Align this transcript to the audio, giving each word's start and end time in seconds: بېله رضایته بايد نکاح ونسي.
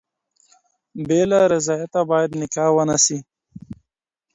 بېله 1.07 1.39
رضایته 1.53 2.01
بايد 2.09 2.31
نکاح 2.41 2.69
ونسي. 2.75 3.17